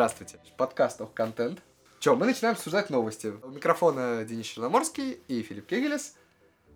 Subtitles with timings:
[0.00, 0.38] Здравствуйте.
[0.56, 1.60] Подкаст «Ох, контент».
[1.98, 3.34] Че, мы начинаем обсуждать новости.
[3.42, 6.14] У микрофона Денис Черноморский и Филипп Кегелес.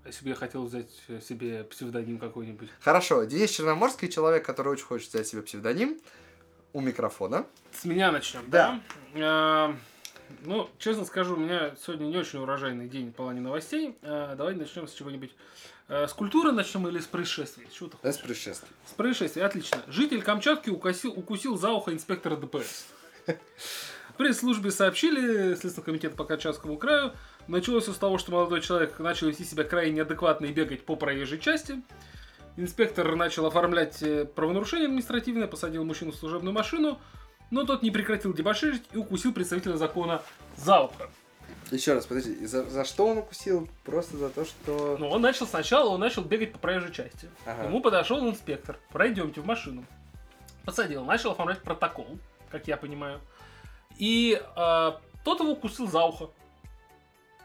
[0.04, 0.90] Если бы я хотел взять
[1.26, 2.68] себе псевдоним какой-нибудь.
[2.80, 5.98] Хорошо, Денис Черноморский человек, который очень хочет взять себе псевдоним
[6.75, 7.46] у микрофона.
[7.72, 8.82] С меня начнем, Да.
[9.14, 9.22] да?
[9.22, 9.77] А,
[10.43, 13.96] ну, честно скажу, у меня сегодня не очень урожайный день в плане новостей.
[14.02, 15.34] А, давай начнем с чего-нибудь.
[15.88, 17.68] А, с культуры начнем или с происшествий?
[17.72, 18.68] Что ты Без происшествий.
[18.86, 19.82] С происшествий, отлично.
[19.86, 22.85] Житель Камчатки укусил, укусил за ухо инспектора ДПС.
[23.27, 27.13] В пресс-службе сообщили, Следственный комитет по Камчатскому краю,
[27.49, 30.95] началось все с того, что молодой человек начал вести себя крайне неадекватно и бегать по
[30.95, 31.83] проезжей части.
[32.56, 37.00] Инспектор начал оформлять э, правонарушение административное, посадил мужчину в служебную машину,
[37.50, 40.22] но тот не прекратил дебоширить и укусил представителя закона
[40.56, 41.11] за ухо.
[41.72, 43.69] Еще раз, подожди, за, за что он укусил?
[43.84, 44.97] Просто за то, что...
[45.00, 47.28] Но он начал сначала, он начал бегать по проезжей части.
[47.47, 47.64] Ага.
[47.64, 48.78] Ему подошел инспектор.
[48.92, 49.84] Пройдемте в машину.
[50.64, 52.19] Посадил, начал оформлять протокол,
[52.55, 53.20] как я понимаю.
[53.98, 54.92] И э,
[55.24, 56.30] тот его укусил за ухо.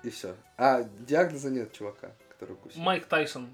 [0.03, 0.35] И все.
[0.55, 2.79] А, диагноза нет чувака, который укусил.
[2.79, 3.49] Майк Тайсон.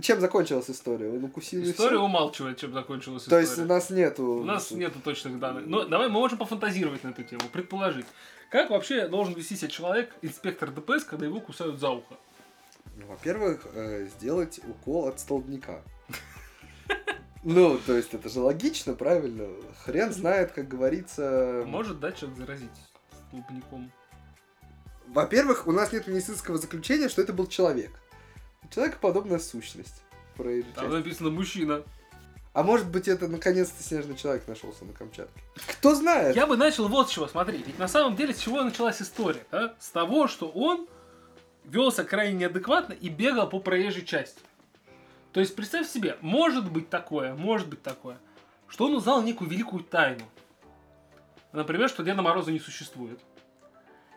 [0.00, 1.08] Чем закончилась история?
[1.08, 3.42] Он укусил История умалчивает, чем закончилась То история.
[3.42, 4.24] есть у нас нету...
[4.24, 5.66] У нас нету точных данных.
[5.66, 8.06] Но давай мы можем пофантазировать на эту тему, предположить.
[8.52, 12.14] Как вообще должен вести себя человек, инспектор ДПС, когда его кусают за ухо?
[12.96, 15.82] Ну, во-первых, э, сделать укол от столбняка.
[17.48, 19.46] Ну, то есть это же логично, правильно?
[19.84, 21.62] Хрен знает, как говорится.
[21.64, 22.70] Может, да, человек заразить
[23.28, 23.92] столбняком?
[25.06, 27.92] Во-первых, у нас нет медицинского заключения, что это был человек.
[28.74, 30.02] Человекоподобная сущность.
[30.36, 31.84] проезжей Там написано мужчина.
[32.52, 35.40] А может быть, это наконец-то снежный человек нашелся на Камчатке.
[35.78, 36.34] Кто знает?
[36.34, 37.62] Я бы начал вот с чего, смотри.
[37.64, 39.46] Ведь на самом деле с чего началась история?
[39.52, 39.76] да?
[39.78, 40.88] С того, что он
[41.64, 44.40] велся крайне неадекватно и бегал по проезжей части.
[45.32, 48.18] То есть представь себе, может быть такое, может быть такое,
[48.68, 50.24] что он узнал некую великую тайну.
[51.52, 53.20] Например, что Деда Мороза не существует.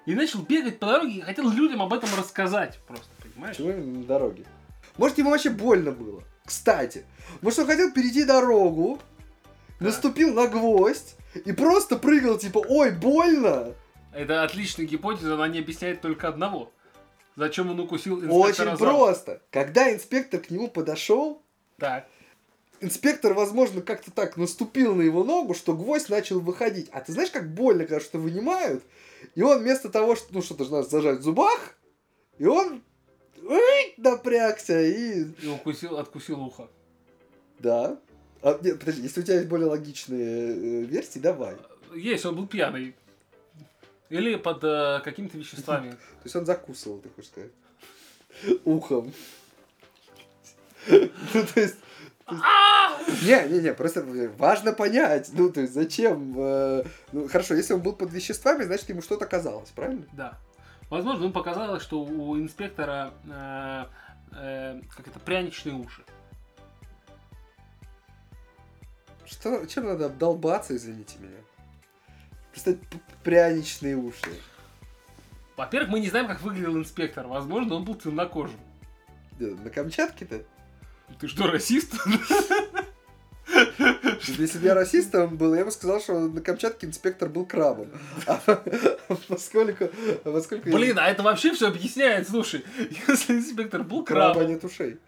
[0.05, 3.57] И начал бегать по дороге и хотел людям об этом рассказать просто, понимаешь?
[3.57, 4.45] Почему именно на дороге?
[4.97, 6.23] Может, ему вообще больно было?
[6.45, 7.05] Кстати,
[7.41, 8.99] может, он хотел перейти дорогу,
[9.79, 9.87] Да.
[9.87, 11.15] наступил на гвоздь
[11.45, 13.73] и просто прыгал, типа, ой, больно!
[14.11, 16.71] Это отличная гипотеза, она не объясняет только одного.
[17.39, 19.41] Зачем он укусил инспектора Очень за просто.
[19.49, 21.41] Когда инспектор к нему подошел,
[21.77, 22.05] Так.
[22.81, 26.89] инспектор, возможно, как-то так наступил на его ногу, что гвоздь начал выходить.
[26.91, 28.83] А ты знаешь, как больно, когда что вынимают?
[29.35, 31.77] И он вместо того, что, ну, что-то же надо зажать в зубах,
[32.39, 32.83] и он
[33.41, 35.23] ой, напрягся и...
[35.41, 36.67] И укусил, откусил ухо.
[37.59, 37.97] Да.
[38.41, 41.55] А, нет, подожди, если у тебя есть более логичные э, версии, давай.
[41.95, 42.95] Есть, он был пьяный.
[44.09, 45.89] Или под э, какими-то веществами.
[46.23, 47.51] есть он закусывал, ты хочешь сказать.
[48.65, 49.13] Ухом.
[50.87, 51.75] Ну, то есть...
[53.23, 54.05] Не, не, не, просто
[54.37, 58.87] важно понять, ну, то есть, зачем, э, ну, хорошо, если он был под веществами, значит,
[58.89, 60.05] ему что-то казалось, правильно?
[60.13, 60.37] Да.
[60.89, 63.85] Возможно, ему показалось, что у инспектора э,
[64.33, 66.03] э, как это пряничные уши.
[69.25, 71.37] Что, чем надо обдолбаться, извините меня?
[72.65, 72.77] П-
[73.23, 74.31] пряничные уши.
[75.57, 77.27] Во-первых, мы не знаем, как выглядел инспектор.
[77.27, 78.59] Возможно, он был темнокожим.
[79.39, 80.43] Да, На Камчатке-то?
[81.19, 81.95] Ты что, расист?
[84.27, 87.89] Если бы я расистом был, я бы сказал, что на Камчатке инспектор был крабом.
[88.27, 88.39] А
[89.27, 89.89] поскольку...
[90.23, 92.29] поскольку Блин, а это вообще все объясняет.
[92.29, 92.63] Слушай,
[93.07, 94.99] если инспектор был краба крабом, нет ушей.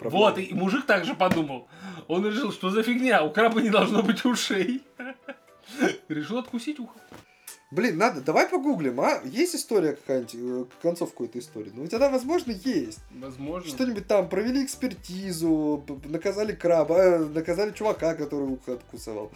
[0.00, 1.68] Вот, и мужик также подумал.
[2.08, 4.82] Он решил, что за фигня, у краба не должно быть ушей.
[6.08, 6.98] Решил откусить ухо.
[7.70, 9.20] Блин, надо, давай погуглим, а?
[9.24, 11.72] Есть история какая-нибудь, э, концовку этой истории?
[11.74, 13.00] Ну, ведь она, возможно, есть.
[13.10, 13.68] Возможно.
[13.68, 19.32] Что-нибудь там, провели экспертизу, наказали краба, э, наказали чувака, который ухо откусывал.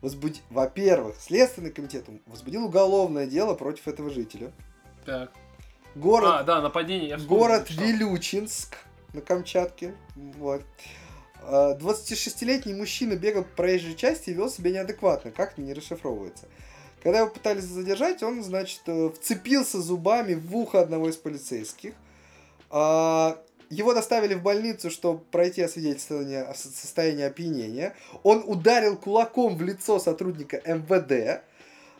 [0.00, 0.40] Возбуди...
[0.50, 4.50] Во-первых, Следственный комитет возбудил уголовное дело против этого жителя.
[5.04, 5.32] Так.
[5.94, 7.10] Город, А, да, нападение.
[7.10, 7.82] я вспомнил, город что.
[7.82, 8.76] Вилючинск
[9.14, 9.94] на Камчатке.
[10.16, 10.64] Вот.
[11.48, 15.30] А, 26-летний мужчина бегал по проезжей части и вел себя неадекватно.
[15.30, 16.46] Как не расшифровывается.
[17.02, 21.94] Когда его пытались задержать, он, значит, э, вцепился зубами в ухо одного из полицейских.
[22.70, 23.38] А,
[23.68, 27.96] Его доставили в больницу, чтобы пройти освидетельствование о со- состоянии опьянения.
[28.22, 31.42] Он ударил кулаком в лицо сотрудника МВД.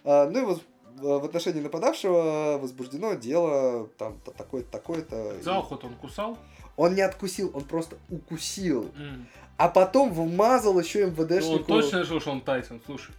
[0.05, 0.63] А, Ну и вот
[0.97, 5.43] в отношении нападавшего возбуждено дело там та- такое-то, такое-то.
[5.43, 6.39] За ухо он кусал.
[6.77, 8.91] Он не откусил, он просто укусил.
[8.97, 9.27] М.
[9.57, 11.65] А потом вмазал еще Ну, он МВДшнику.
[11.65, 13.13] точно решил, что он Тайсон, слушай.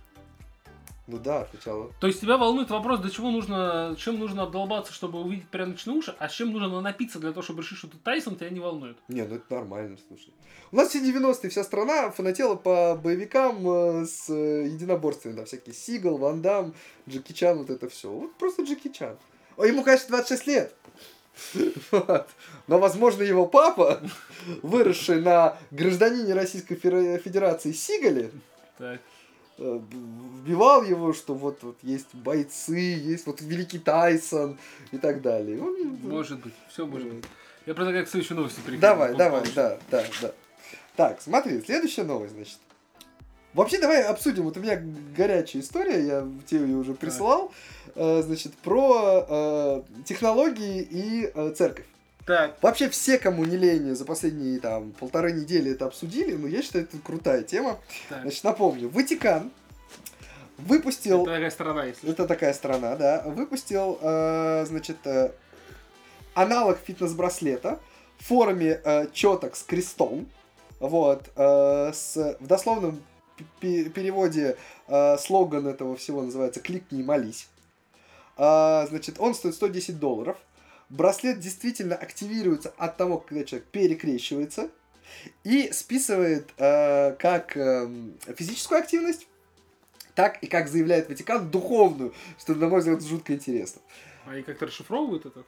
[1.07, 1.89] Ну да, сначала.
[2.01, 6.13] То есть тебя волнует вопрос, до чего нужно, чем нужно обдолбаться, чтобы увидеть пряночные уши,
[6.19, 8.97] а с чем нужно напиться для того, чтобы решить, что ты Тайсон, тебя не волнует.
[9.07, 10.33] Не, ну это нормально, слушай.
[10.73, 15.73] У нас все 90-е, вся страна фанатела по боевикам э, с э, единоборствами, да, всякие
[15.73, 16.73] Сигал, Ван Дам,
[17.07, 18.11] Джеки Чан, вот это все.
[18.11, 19.17] Вот просто Джеки Чан.
[19.55, 20.75] Ой, ему, конечно, 26 лет.
[21.91, 22.27] Вот.
[22.67, 23.99] Но, возможно, его папа,
[24.61, 28.31] выросший на гражданине Российской Фе- Федерации Сигале,
[28.77, 28.99] Так.
[29.57, 29.79] э,
[30.41, 34.57] вбивал его, что вот, вот есть бойцы, есть вот великий Тайсон
[34.91, 35.61] и так далее.
[35.61, 37.25] Он- Может быть, все может быть.
[37.65, 38.81] Я предлагаю к следующей новости перейти.
[38.81, 40.31] Давай, давай, да, да, да.
[40.95, 42.57] Так, смотри, следующая новость, значит.
[43.53, 44.43] Вообще, давай обсудим.
[44.43, 44.81] Вот у меня
[45.15, 47.51] горячая история, я тебе ее уже прислал.
[47.51, 47.76] э,
[48.23, 51.85] значит, про э, технологии и э, церковь.
[52.25, 56.61] Так, Вообще все, кому не лень, за последние там полторы недели это обсудили, но я
[56.61, 57.79] считаю, это крутая тема.
[58.09, 58.21] так.
[58.23, 59.49] Значит, напомню, Ватикан
[60.57, 61.21] выпустил...
[61.21, 63.23] Это такая сторона, если Это такая страна, да.
[63.25, 65.31] Выпустил, э, значит, э,
[66.33, 67.79] аналог фитнес-браслета
[68.19, 70.27] в форме э, четок с крестом.
[70.81, 71.29] Вот.
[71.35, 73.01] э, с, в дословном
[73.61, 74.57] переводе
[74.87, 77.47] э, слоган этого всего называется «Кликни и молись».
[78.37, 80.37] А, значит, он стоит 110 долларов.
[80.89, 84.69] Браслет действительно активируется от того, когда человек перекрещивается
[85.43, 89.27] и списывает э, как эм, физическую активность,
[90.15, 93.81] так и, как заявляет Ватикан, духовную, что, на мой взгляд, жутко интересно.
[94.25, 95.43] Они как-то расшифровывают это?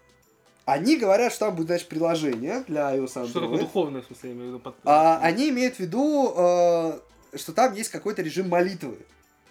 [0.65, 3.59] Они говорят, что там будет, значит, приложение для iOS и Что такое Android.
[3.61, 4.59] духовное, в смысле, я имею в виду?
[4.59, 6.99] под- А, они имеют в виду, э,
[7.37, 8.99] что там есть какой-то режим молитвы.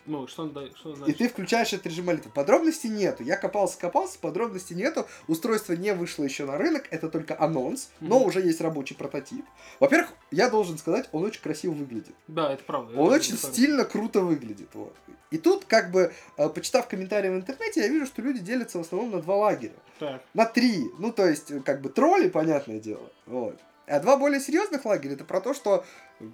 [0.09, 0.49] Ну, что?
[0.75, 1.19] Что он И значит?
[1.19, 2.31] ты включаешь этот режим молитвы.
[2.35, 3.23] Подробностей нету.
[3.23, 5.07] Я копался, копался, подробностей нету.
[5.29, 8.27] Устройство не вышло еще на рынок, это только анонс, но Мгм.
[8.29, 9.45] уже есть рабочий прототип.
[9.81, 12.15] Во-первых, я должен сказать, он очень красиво выглядит.
[12.27, 12.99] Да, это правда.
[12.99, 13.53] Он очень правда.
[13.57, 14.71] стильно, круто выглядит.
[14.75, 14.95] Вот.
[15.31, 18.81] И тут, как бы, э, почитав комментарии в интернете, я вижу, что люди делятся в
[18.81, 19.75] основном на два лагеря.
[19.99, 20.91] Так, На три.
[20.99, 23.11] Ну, то есть, как бы, тролли, понятное дело.
[23.27, 23.59] Вот.
[23.89, 25.85] А два более серьезных лагеря это про то, что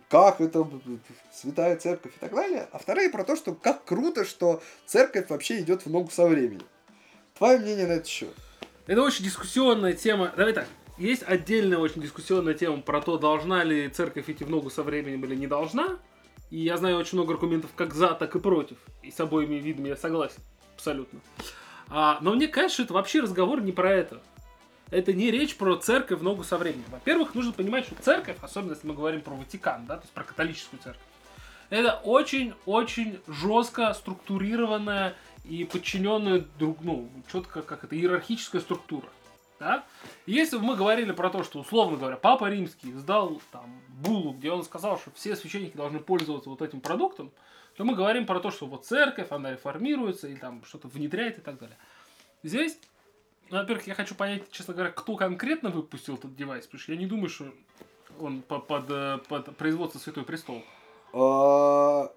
[0.08, 0.68] как это
[1.32, 2.68] святая церковь и так далее.
[2.72, 6.66] А вторые про то, что как круто, что церковь вообще идет в ногу со временем.
[7.38, 8.34] Твое мнение на этот счет?
[8.86, 10.32] Это очень дискуссионная тема.
[10.36, 10.66] Давай так.
[10.98, 15.24] Есть отдельная очень дискуссионная тема про то, должна ли церковь идти в ногу со временем
[15.24, 15.98] или не должна.
[16.50, 18.78] И я знаю очень много аргументов как за, так и против.
[19.02, 20.40] И с обоими видами я согласен.
[20.76, 21.20] Абсолютно.
[21.88, 24.22] А, но мне кажется, это вообще разговор не про это.
[24.90, 26.84] Это не речь про церковь в ногу со временем.
[26.90, 30.24] Во-первых, нужно понимать, что церковь, особенно если мы говорим про Ватикан, да, то есть про
[30.24, 31.02] католическую церковь,
[31.70, 35.14] это очень-очень жестко структурированная
[35.44, 39.08] и подчиненная друг, ну, четко как это, иерархическая структура.
[39.58, 39.84] Да?
[40.26, 44.64] Если мы говорили про то, что, условно говоря, Папа Римский сдал там булу, где он
[44.64, 47.32] сказал, что все священники должны пользоваться вот этим продуктом,
[47.76, 51.40] то мы говорим про то, что вот церковь, она реформируется и там что-то внедряет и
[51.40, 51.76] так далее.
[52.42, 52.78] Здесь,
[53.54, 56.98] ну, во-первых, я хочу понять, честно говоря, кто конкретно выпустил этот девайс, потому что я
[56.98, 57.44] не думаю, что
[58.20, 60.62] он по- под, э, под производство Святой Престол.
[61.12, 62.10] А,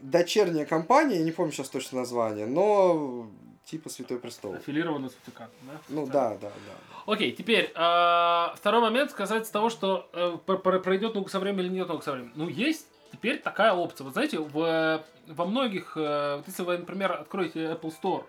[0.00, 3.26] Дочерняя компания, я не помню сейчас точно название, но
[3.64, 4.54] типа Святой Престол.
[4.54, 5.72] Аффилировано с Ватиканом, да?
[5.88, 7.12] Ну да, да, да.
[7.12, 11.64] Окей, теперь э, второй момент касается того, что э, про- про- пройдет наука со временем
[11.66, 12.32] или нет наука со временем.
[12.36, 14.04] Ну, есть теперь такая опция.
[14.04, 18.24] Вот знаете, в, во многих, э, вот если вы, например, откроете Apple Store,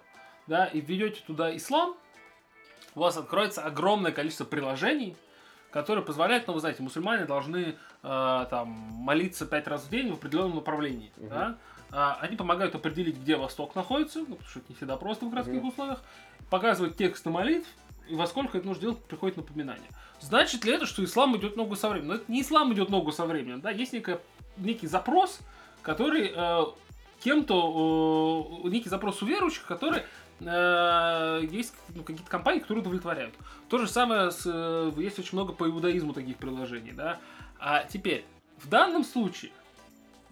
[0.48, 1.95] да, и введете туда ислам,
[2.95, 5.16] у вас откроется огромное количество приложений,
[5.71, 10.14] которые позволяют, ну, вы знаете, мусульмане должны э, там молиться пять раз в день в
[10.14, 11.30] определенном направлении, Мгм.
[11.30, 11.57] да.
[11.92, 15.30] А, они помогают определить, где Восток находится, ну, потому что это не всегда просто в
[15.30, 15.68] городских Мгм.
[15.69, 16.02] условиях,
[16.49, 17.68] показывают тексты молитв,
[18.07, 19.90] и во сколько это нужно делать, приходит напоминание.
[20.21, 22.07] Значит ли это, что ислам идет ногу со временем?
[22.09, 24.19] Но это не ислам идет ногу со временем, да, есть некая,
[24.57, 25.40] некий запрос,
[25.81, 26.64] который э,
[27.21, 30.04] кем-то, э, некий запрос у верующих, который
[30.39, 33.35] э, есть ну, какие-то компании, которые удовлетворяют.
[33.69, 37.19] То же самое с, э, есть очень много по иудаизму таких приложений, да.
[37.59, 38.25] А теперь,
[38.57, 39.51] в данном случае,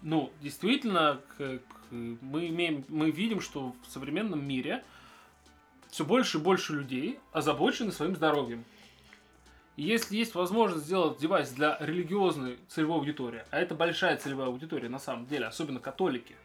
[0.02, 4.84] ну, действительно, как мы имеем, мы видим, что в современном мире
[5.90, 8.64] все больше и больше людей озабочены своим здоровьем.
[9.76, 14.88] И если есть возможность сделать девайс для религиозной целевой аудитории, а это большая целевая аудитория
[14.88, 16.36] на самом деле, особенно католики,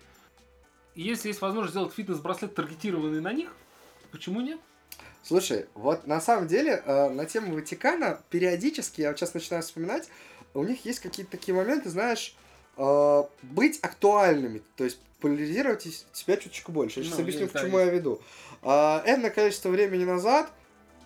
[1.02, 3.54] если есть возможность сделать фитнес-браслет, таргетированный на них,
[4.12, 4.60] почему нет?
[5.24, 10.10] Слушай, вот на самом деле э, на тему Ватикана периодически, я вот сейчас начинаю вспоминать,
[10.54, 12.36] у них есть какие-то такие моменты, знаешь,
[12.78, 17.02] э, быть актуальными, то есть поляризировать из- себя чуточку больше.
[17.02, 18.22] Я сейчас Ну, объясню, к чему я веду.
[18.62, 20.50] А, Энное количество времени назад,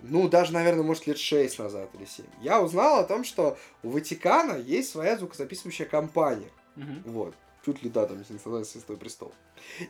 [0.04, 3.90] ну, даже, наверное, может, лет 6 назад или 7, я узнал о том, что у
[3.90, 6.50] Ватикана есть своя звукозаписывающая компания.
[6.76, 7.04] Мгм.
[7.06, 7.36] Вот.
[7.66, 9.34] Чуть ли, да, там, если не Святой Престол.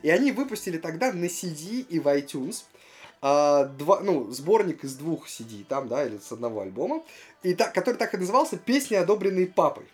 [0.02, 2.64] И они выпустили тогда на CD и в iTunes
[3.20, 7.02] а, два, ну, сборник из двух CD, там, да, или с одного альбома,
[7.42, 9.86] и так, который так и назывался «Песни, одобренные папой».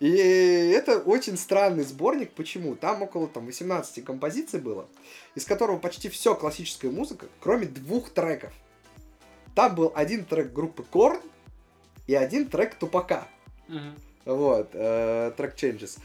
[0.00, 2.32] И это очень странный сборник.
[2.32, 2.76] Почему?
[2.76, 4.86] Там около там, 18 композиций было,
[5.34, 8.52] из которого почти все классическая музыка, кроме двух треков.
[9.54, 11.20] Там был один трек группы Корн
[12.06, 13.26] и один трек Тупака.
[13.68, 13.94] Мгм.
[14.24, 15.98] Вот, э, трек Changes.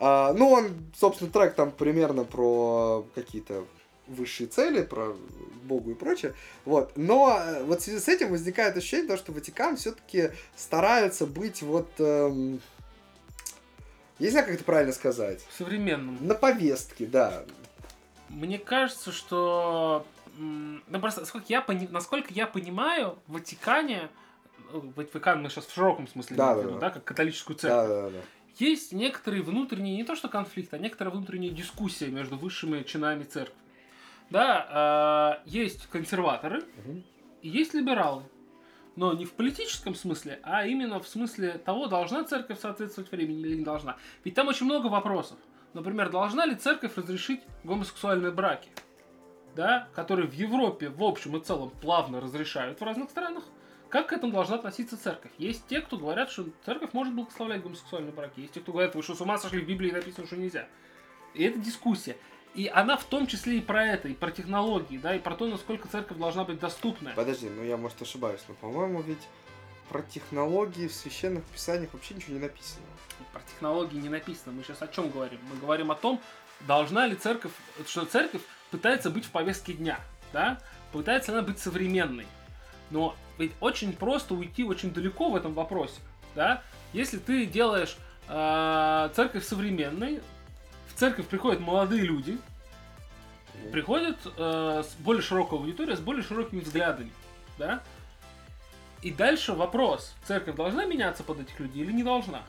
[0.00, 3.64] А, ну, он, собственно, трек там примерно про какие-то
[4.06, 5.16] высшие цели, про
[5.62, 6.34] Богу и прочее.
[6.64, 6.92] Вот.
[6.96, 11.62] Но э, вот в связи с этим возникает ощущение, того, что Ватикан все-таки старается быть
[11.62, 11.88] вот...
[11.98, 12.60] эм,
[14.18, 15.44] я не знаю, как это правильно сказать.
[15.48, 16.18] В современном.
[16.20, 17.44] На повестке, да.
[18.28, 20.04] Мне кажется, что...
[20.36, 24.10] Ну, просто, насколько я, пони- насколько я понимаю, в Ватикане...
[24.72, 26.78] э, Ватикан мы сейчас в широком смысле Да, да, да.
[26.78, 27.88] да, как католическую Да, церковь.
[27.88, 28.24] да, да.
[28.58, 33.56] Есть некоторые внутренние, не то что конфликты, а некоторая внутренняя дискуссия между высшими чинами церкви.
[34.30, 36.64] Да, э, есть консерваторы
[37.42, 38.22] и есть либералы.
[38.96, 43.56] Но не в политическом смысле, а именно в смысле того, должна церковь соответствовать времени или
[43.56, 43.96] не должна.
[44.22, 45.36] Ведь там очень много вопросов.
[45.72, 48.68] Например, должна ли церковь разрешить гомосексуальные браки?
[49.56, 53.44] Да, которые в Европе в общем и целом плавно разрешают в разных странах.
[53.94, 55.30] Как к этому должна относиться церковь?
[55.38, 58.40] Есть те, кто говорят, что церковь может благословлять гомосексуальные браки.
[58.40, 60.66] Есть те, кто говорят, вы что, с ума сошли, в Библии написано, что нельзя.
[61.32, 62.16] И это дискуссия.
[62.56, 65.46] И она в том числе и про это, и про технологии, да, и про то,
[65.46, 67.14] насколько церковь должна быть доступная.
[67.14, 69.22] Подожди, ну я, может, ошибаюсь, но, по-моему, ведь
[69.88, 72.84] про технологии в священных писаниях вообще ничего не написано.
[73.32, 74.54] Про технологии не написано.
[74.56, 75.38] Мы сейчас о чем говорим?
[75.52, 76.20] Мы говорим о том,
[76.66, 77.52] должна ли церковь,
[77.86, 80.00] что церковь пытается быть в повестке дня,
[80.32, 80.60] да?
[80.90, 82.26] Пытается она быть современной.
[82.94, 86.00] Но ведь очень просто уйти очень далеко в этом вопросе,
[86.36, 86.62] да?
[86.92, 87.96] Если ты делаешь
[88.28, 90.20] э, церковь современной,
[90.86, 92.38] в церковь приходят молодые люди,
[93.72, 97.10] приходят э, с более широкой аудиторией, с более широкими взглядами,
[97.58, 97.82] да?
[99.02, 102.42] И дальше вопрос, церковь должна меняться под этих людей или не должна?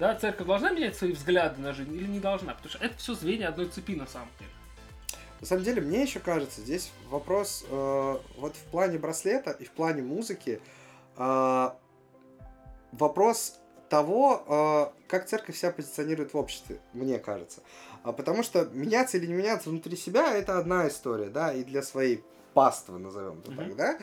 [0.00, 2.54] Да, церковь должна менять свои взгляды на жизнь или не должна?
[2.54, 4.50] Потому что это все звенья одной цепи на самом деле.
[5.40, 9.70] На самом деле, мне еще кажется, здесь вопрос э, вот в плане браслета и в
[9.70, 10.60] плане музыки
[11.16, 11.70] э,
[12.92, 17.60] вопрос того, э, как церковь себя позиционирует в обществе, мне кажется.
[18.02, 21.82] А потому что меняться или не меняться внутри себя это одна история, да, и для
[21.82, 22.24] своей
[22.54, 23.58] паствы, назовем это Мгм.
[23.58, 23.98] так, да.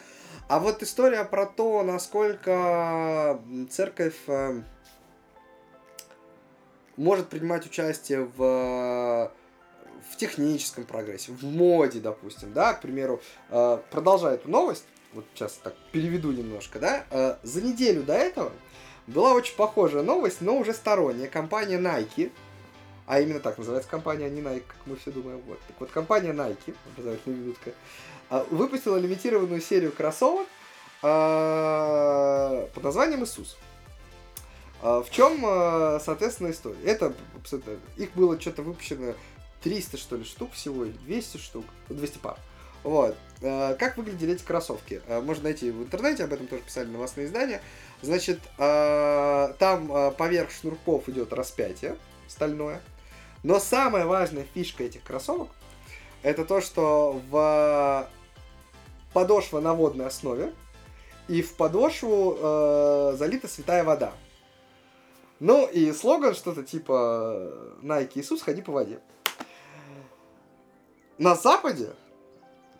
[0.47, 4.61] А вот история про то, насколько церковь э,
[6.95, 9.31] может принимать участие в
[10.11, 15.53] в техническом прогрессе, в моде, допустим, да, к примеру, э, продолжая эту новость, вот сейчас
[15.63, 18.51] так переведу немножко, да, э, за неделю до этого
[19.07, 22.31] была очень похожая новость, но уже сторонняя, компания Nike,
[23.05, 25.59] а именно так называется компания, а не Nike, как мы все думаем, вот.
[25.67, 27.71] Так вот, компания Nike, образовательная минутка,
[28.29, 30.47] э, выпустила лимитированную серию кроссовок
[31.01, 31.09] под
[32.81, 33.57] названием Иисус.
[34.81, 35.41] В чем,
[35.99, 36.77] соответственно, история?
[36.85, 37.73] Это абсолютно...
[37.97, 39.13] Их было что-то выпущено
[39.63, 42.37] 300, что ли, штук всего, или 200 штук, 200 пар.
[42.83, 43.15] Вот.
[43.41, 45.01] Э, Как выглядели эти кроссовки?
[45.07, 47.61] Э, Можно найти в интернете, об этом тоже писали новостные издания.
[48.01, 52.81] Значит, э, там поверх шнурков идет распятие стальное.
[53.43, 55.49] Но самая важная фишка этих кроссовок
[56.23, 58.09] это то, что в
[59.13, 60.53] подошва на водной основе
[61.27, 64.13] и в подошву э, залита святая вода.
[65.39, 68.99] Ну и слоган что-то типа Nike Иисус, ходи по воде.
[71.23, 71.87] На Западе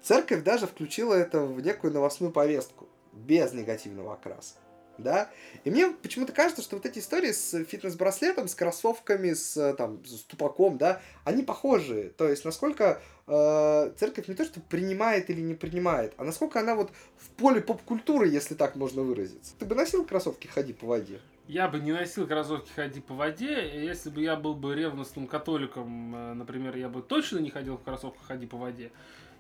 [0.02, 4.56] церковь даже включила это в некую новостную повестку, без негативного окраса.
[4.98, 5.30] Да?
[5.64, 10.06] И мне почему-то кажется, что вот эти истории с фитнес-браслетом, с кроссовками, с, э, там,
[10.06, 12.10] с тупаком, да, они похожие.
[12.10, 16.76] То есть, насколько э, церковь не то, что принимает или не принимает, а насколько она
[16.76, 19.54] вот в поле поп-культуры, если так можно выразиться.
[19.58, 21.22] Ты бы носил кроссовки «Ходи по воде»?
[21.48, 26.16] Я бы не носил кроссовки «Ходи по воде», если бы я был бы ревностным католиком,
[26.16, 28.92] э, например, я бы точно не ходил в кроссовках «Ходи по воде».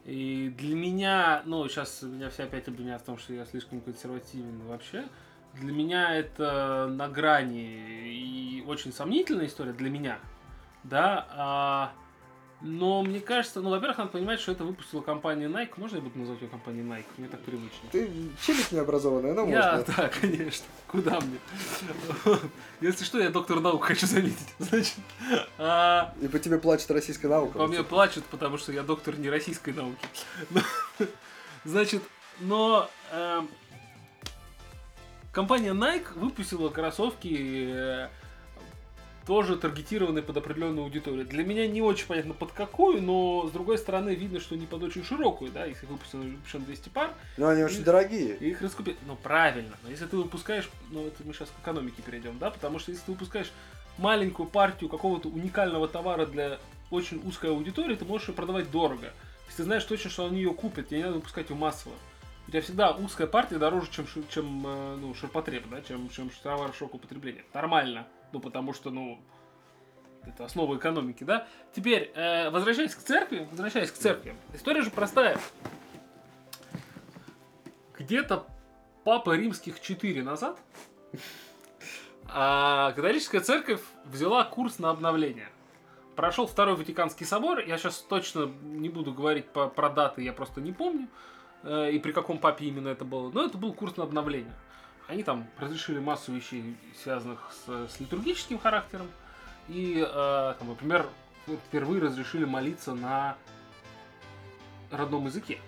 [0.03, 4.59] И для меня, ну, сейчас меня все опять обвинят в том, что я слишком консервативен
[4.67, 5.05] вообще.
[5.53, 10.19] Для меня это на грани и очень сомнительная история для меня,
[10.83, 11.27] да.
[11.29, 11.93] а,
[12.65, 15.71] но мне кажется, ну, во-первых, надо понимать, что это выпустила компания Nike.
[15.75, 17.03] Можно я буду называть ее компанией Nike?
[17.17, 17.89] Мне так привычно.
[17.91, 18.09] Ты
[18.41, 19.93] челик необразованный, но Я, можно.
[19.97, 20.65] да, конечно.
[20.87, 21.39] Куда мне?
[22.79, 24.47] Если что, я доктор наук, хочу заметить.
[24.59, 24.95] Значит,
[25.57, 27.57] а, И по тебе плачет российская наука.
[27.57, 30.07] по мне плачут, потому что я доктор не российской науки.
[30.49, 30.61] Но,
[31.65, 32.01] Значит,
[32.39, 33.49] но эм,
[35.33, 38.07] компания Nike выпустила кроссовки, э,
[39.25, 41.25] тоже таргетированы под определенную аудиторию.
[41.25, 44.83] Для меня не очень понятно под какую, но с другой стороны видно, что не под
[44.83, 47.13] очень широкую, да, если выпущено, выпущено 200 пар.
[47.37, 48.35] Но они очень дорогие.
[48.35, 48.97] И их раскупить.
[49.05, 49.77] Ну, правильно.
[49.83, 53.05] Но если ты выпускаешь, ну, это мы сейчас к экономике перейдем, да, потому что если
[53.05, 53.51] ты выпускаешь
[53.97, 56.59] маленькую партию какого-то уникального товара для
[56.91, 59.13] очень узкой аудитории, ты можешь ее продавать дорого.
[59.47, 61.93] Если ты знаешь точно, что они ее купят, тебе не надо выпускать ее массово.
[62.47, 66.73] У тебя всегда узкая партия дороже, чем, чем э, ну, ширпотреб, да, чем, чем товар
[66.73, 67.43] широкого потребления.
[67.53, 68.05] Нормально.
[68.33, 69.19] Ну, потому что, ну,
[70.25, 71.47] это основа экономики, да?
[71.71, 75.37] Теперь, э, возвращаясь к церкви, возвращаясь к церкви, история же простая.
[77.97, 78.47] Где-то
[79.03, 80.59] Папа Римских 4 назад
[82.27, 85.49] а, католическая церковь взяла курс на обновление.
[86.15, 90.71] Прошел Второй Ватиканский собор, я сейчас точно не буду говорить про даты, я просто не
[90.71, 91.07] помню,
[91.63, 94.53] э, и при каком папе именно это было, но это был курс на обновление.
[95.07, 99.09] Они там разрешили массу вещей, связанных с, с литургическим характером,
[99.67, 101.07] и, э, там, например,
[101.67, 103.37] впервые разрешили молиться на
[104.91, 105.59] родном языке.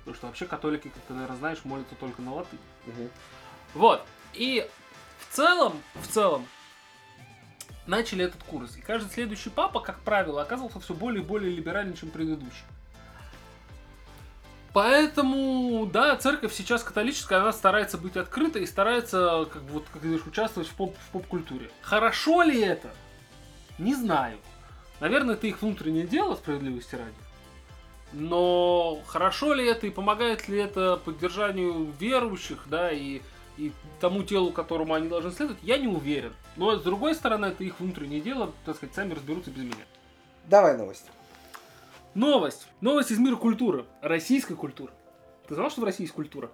[0.00, 2.60] Потому что вообще католики, как ты, наверное, знаешь, молятся только на латыни.
[2.86, 3.10] Мгм.
[3.74, 4.04] Вот.
[4.32, 4.68] И
[5.18, 6.46] в целом, в целом,
[7.86, 8.76] начали этот курс.
[8.76, 12.64] И каждый следующий папа, как правило, оказывался все более и более либеральным, чем предыдущий.
[14.72, 20.02] Поэтому, да, церковь сейчас католическая, она старается быть открытой и старается, как бы, вот, как
[20.02, 21.70] говоришь, участвовать в, поп- в поп-культуре.
[21.82, 22.90] Хорошо ли это?
[23.78, 24.38] Не знаю.
[25.00, 27.14] Наверное, это их внутреннее дело, справедливости ради.
[28.12, 33.22] Но хорошо ли это и помогает ли это поддержанию верующих, да, и,
[33.56, 36.32] и тому телу, которому они должны следовать, я не уверен.
[36.56, 39.84] Но с другой стороны, это их внутреннее дело, так сказать, сами разберутся без меня.
[40.46, 41.06] Давай новость.
[42.14, 42.66] Новость.
[42.80, 43.86] Новость из мира культуры.
[44.02, 44.92] Российской культуры.
[45.46, 46.50] Ты знал, что в России есть культура?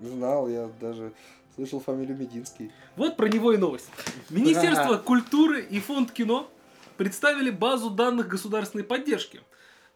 [0.00, 1.12] Знал, я даже
[1.54, 2.72] слышал фамилию Мединский.
[2.96, 3.90] Вот про него и новость.
[4.30, 6.50] Министерство культуры и фонд кино
[6.96, 9.40] представили базу данных государственной поддержки,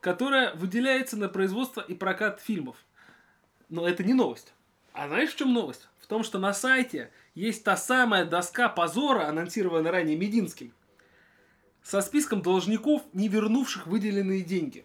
[0.00, 2.76] которая выделяется на производство и прокат фильмов.
[3.68, 4.52] Но это не новость.
[4.92, 5.88] А знаешь, в чем новость?
[5.98, 10.72] В том, что на сайте есть та самая доска позора, анонсированная ранее Мединским,
[11.82, 14.84] со списком должников, не вернувших выделенные деньги.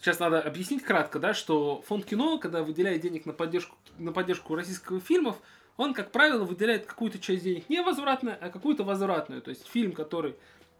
[0.00, 4.54] Сейчас надо объяснить кратко, да, что фонд кино, когда выделяет денег на поддержку, на поддержку
[4.54, 5.36] российских фильмов,
[5.76, 9.42] он, как правило, выделяет какую-то часть денег не возвратную, а какую-то возвратную.
[9.42, 10.36] То есть фильм, который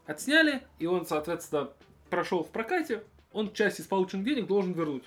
[0.06, 1.68] отсняли, и он, соответственно,
[2.09, 3.02] прошел в прокате,
[3.33, 5.04] он часть из полученных денег должен вернуть.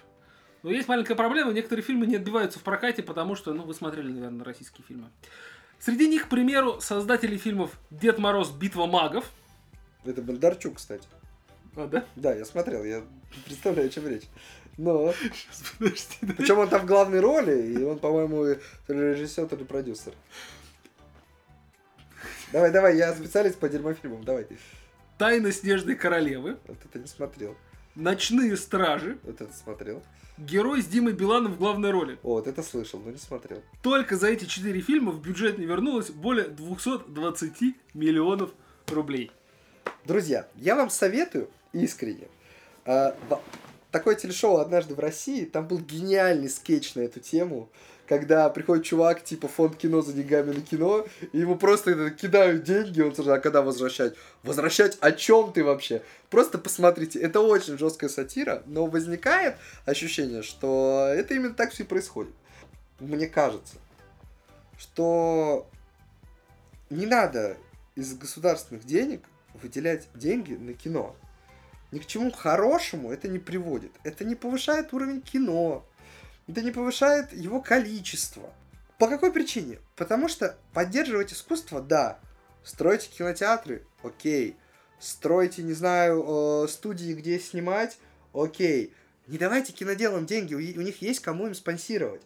[0.61, 4.11] Но есть маленькая проблема, некоторые фильмы не отбиваются в прокате, потому что, ну, вы смотрели,
[4.11, 5.09] наверное, российские фильмы.
[5.79, 8.51] Среди них, к примеру, создатели фильмов «Дед Мороз.
[8.51, 9.25] Битва магов».
[10.05, 11.07] Это Бондарчук, кстати.
[11.75, 12.05] А, да?
[12.15, 13.03] Да, я смотрел, я
[13.45, 14.27] представляю, о чем речь.
[14.77, 16.33] Но, Сейчас, подожди, да.
[16.37, 18.55] причем он там в главной роли, и он, по-моему,
[18.87, 20.13] то ли режиссер, то ли продюсер.
[22.51, 24.47] Давай, давай, я специалист по дерьмофильмам, давай.
[25.17, 27.55] «Тайна Снежной Королевы», Вот это не смотрел,
[27.95, 30.03] «Ночные стражи», вот это смотрел.
[30.37, 32.17] «Герой с Димой Биланом в главной роли».
[32.23, 33.61] О, вот это слышал, но не смотрел.
[33.83, 38.49] Только за эти четыре фильма в бюджет не вернулось более 220 миллионов
[38.87, 39.31] рублей.
[40.05, 42.27] Друзья, я вам советую искренне.
[42.85, 43.41] а, в-
[43.91, 47.69] Такое телешоу однажды в России, там был гениальный скетч на эту тему,
[48.07, 52.63] когда приходит чувак, типа фонд кино за деньгами на кино, и ему просто это кидают
[52.63, 54.15] деньги, он сразу, а когда возвращать?
[54.41, 56.01] Возвращать о чем ты вообще?
[56.31, 61.85] Просто посмотрите, это очень жесткая сатира, но возникает ощущение, что это именно так все и
[61.85, 62.33] происходит.
[62.99, 63.75] Мне кажется,
[64.77, 65.67] что
[66.89, 67.57] не надо
[67.95, 69.21] из государственных денег
[69.61, 71.15] выделять деньги на кино.
[71.93, 73.91] Ни к чему хорошему это не приводит.
[74.03, 75.85] Это не повышает уровень кино.
[76.47, 78.51] Это не повышает его количество.
[78.97, 79.77] По какой причине?
[79.95, 82.17] Потому что поддерживать искусство, да.
[82.63, 84.55] Стройте кинотеатры, окей.
[84.99, 87.99] Стройте, не знаю, э, студии, где снимать,
[88.33, 88.91] окей.
[89.27, 92.23] Не давайте киноделам деньги, у, них есть кому им спонсировать.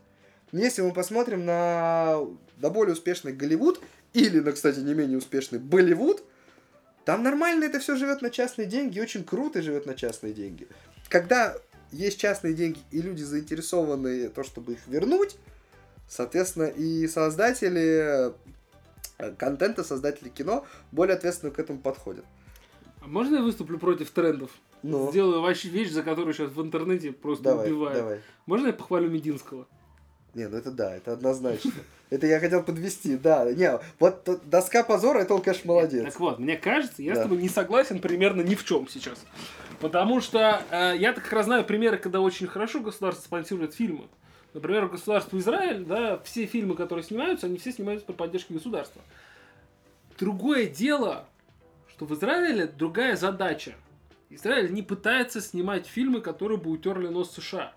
[0.53, 2.21] Если мы посмотрим на,
[2.55, 6.23] на более успешный Голливуд, или на, кстати, не менее успешный Болливуд,
[7.07, 10.67] там нормально это все живет на частные деньги, очень круто живет на частные деньги.
[11.07, 11.55] Когда
[11.89, 15.37] есть частные деньги, и люди заинтересованы то, чтобы их вернуть,
[16.09, 18.33] соответственно, и создатели
[19.19, 22.25] э, контента, создатели кино более ответственно к этому подходят.
[22.99, 24.51] А можно я выступлю против трендов?
[24.83, 27.97] Ну, Сделаю вообще вещь, за которую сейчас в интернете просто давай, убивают.
[27.99, 28.21] давай.
[28.47, 29.65] Можно я похвалю Мединского?
[30.37, 31.71] Не, ну это да, это однозначно.
[32.09, 33.51] Это я хотел подвести, да.
[33.51, 36.05] Не, вот доска позора, это он, конечно, молодец.
[36.05, 37.19] Так вот, мне кажется, я Да.
[37.19, 39.17] с тобой не согласен примерно ни в чем сейчас.
[39.81, 44.05] Потому что э, я-то как раз знаю примеры, когда очень хорошо государство спонсирует фильмы.
[44.53, 49.01] Например, государство Израиль, да, все фильмы, которые снимаются, они все снимаются при поддержке государства.
[50.17, 51.25] Другое дело,
[51.89, 53.75] что в Израиле другая задача.
[54.29, 57.73] Израиль не пытается снимать фильмы, которые бы утерли нос США.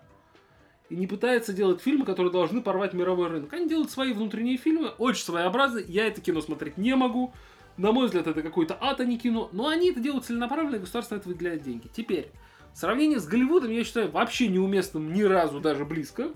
[0.91, 3.53] Не пытается делать фильмы, которые должны порвать мировой рынок.
[3.53, 5.85] Они делают свои внутренние фильмы, очень своеобразные.
[5.87, 7.33] Я это кино смотреть не могу.
[7.77, 9.49] На мой взгляд, это какой-то ад, а не кино.
[9.53, 11.87] Но они это делают целенаправленно, и государство это выделяет деньги.
[11.95, 12.29] Теперь,
[12.73, 16.31] сравнение с Голливудом я считаю вообще неуместным ни разу даже близко.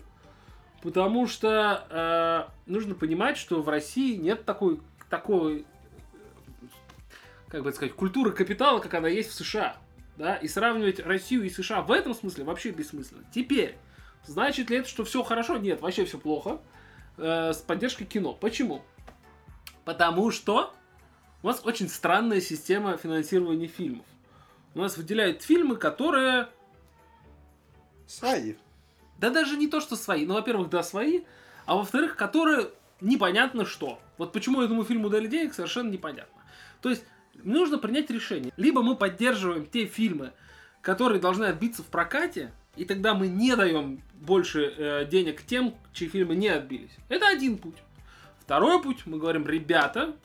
[0.82, 5.66] Потому что э, нужно понимать, что в России нет такой, такой,
[7.50, 9.78] как бы сказать, культуры капитала, как она есть в США.
[10.16, 10.36] Да?
[10.38, 13.24] И сравнивать Россию и США в этом смысле вообще бессмысленно.
[13.34, 13.76] Теперь,
[14.28, 15.58] значит ли это, что все хорошо?
[15.58, 16.60] Нет, вообще все плохо.
[17.18, 18.34] Э, с поддержкой кино.
[18.34, 18.82] Почему?
[19.86, 20.74] Потому что
[21.44, 24.06] у нас очень странная система финансирования фильмов.
[24.74, 26.50] У нас выделяют фильмы, которые...
[28.08, 28.56] Свои.
[29.20, 30.26] Да даже не то, что свои.
[30.26, 31.22] Ну, во-первых, да, свои.
[31.66, 34.00] А во-вторых, которые непонятно что.
[34.18, 36.42] Вот почему этому фильму дали денег, совершенно непонятно.
[36.82, 38.52] То есть, нужно принять решение.
[38.58, 40.34] Либо мы поддерживаем те фильмы,
[40.82, 46.08] которые должны отбиться в прокате, и тогда мы не даем больше э, денег тем, чьи
[46.08, 46.92] фильмы не отбились.
[47.10, 47.78] Это один путь.
[48.40, 50.16] Второй путь, мы говорим, ребята,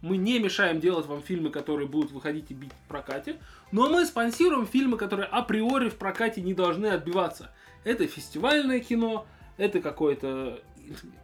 [0.00, 3.38] мы не мешаем делать вам фильмы, которые будут выходить и бить в прокате,
[3.72, 7.52] но мы спонсируем фильмы, которые априори в прокате не должны отбиваться.
[7.84, 9.26] Это фестивальное кино,
[9.56, 10.60] это какое-то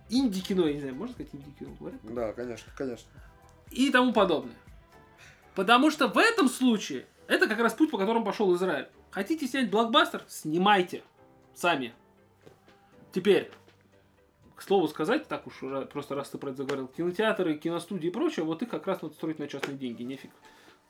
[0.09, 2.01] инди-кино, я не знаю, можно сказать инди-кино, говорят?
[2.03, 3.09] Да, конечно, конечно.
[3.71, 4.57] И тому подобное.
[5.55, 8.89] Потому что в этом случае это как раз путь, по которому пошел Израиль.
[9.15, 10.25] Хотите снять блокбастер?
[10.27, 11.05] Снимайте.
[11.55, 11.95] Сами.
[13.13, 13.49] Теперь,
[14.57, 15.61] к слову сказать, так уж
[15.93, 19.15] просто раз ты про это заговорил, кинотеатры, киностудии и прочее, вот их как раз надо
[19.15, 20.33] строить на частные деньги, нефиг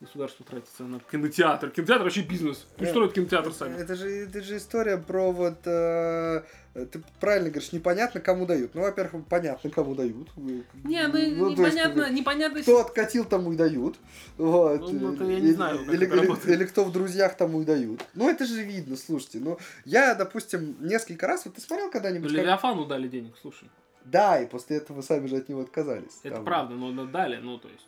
[0.00, 1.70] государство тратится на кинотеатр.
[1.70, 2.66] Кинотеатр вообще бизнес.
[2.76, 3.76] Пусть строят кинотеатр сами.
[3.76, 5.66] Это же, это же история про вот...
[5.66, 6.42] Э,
[6.74, 8.74] ты правильно говоришь, непонятно, кому дают.
[8.74, 10.28] Ну, во-первых, понятно, кому дают.
[10.36, 12.62] Не, ну, ну непонятно, есть, непонятно...
[12.62, 13.96] Кто откатил, тому и дают.
[14.36, 14.92] Вот.
[14.92, 18.04] Ну, это я не знаю, или, или, или кто в друзьях, тому и дают.
[18.14, 19.38] Ну, это же видно, слушайте.
[19.38, 21.44] Ну, я, допустим, несколько раз...
[21.44, 22.30] Вот ты смотрел когда-нибудь...
[22.30, 22.88] Ну, Левиафану как...
[22.88, 23.68] дали денег, слушай.
[24.04, 26.18] Да, и после этого вы сами же от него отказались.
[26.24, 26.44] Это там...
[26.44, 27.86] правда, но дали, ну, то есть...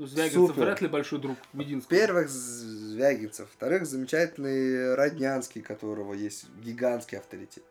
[0.00, 0.62] Ну, Звягинцев Супер.
[0.62, 1.98] вряд ли большой друг Мединского.
[1.98, 7.64] Первых Звягинцев, вторых замечательный Роднянский, которого есть гигантский авторитет.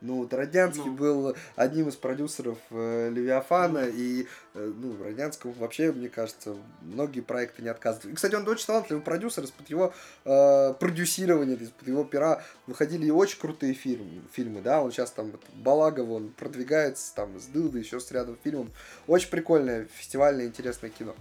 [0.00, 0.94] Ну, вот Роднянский ну.
[0.94, 7.62] был одним из продюсеров э, Левиафана, и, э, ну, Роднянскому вообще, мне кажется, многие проекты
[7.62, 8.12] не отказывают.
[8.12, 9.92] И, кстати, он очень талантливый продюсер, из-под его
[10.24, 15.32] э, продюсирования, из-под его пера выходили и очень крутые фильмы, фильмы, да, он сейчас там,
[15.32, 18.68] вот, Балагов, он продвигается, там, с Дылдой, еще с рядом фильмов.
[19.08, 21.16] Очень прикольное, фестивальное, интересное кино.